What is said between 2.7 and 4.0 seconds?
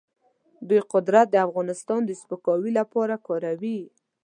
لپاره کاروي.